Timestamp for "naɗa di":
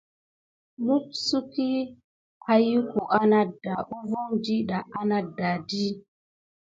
5.09-5.83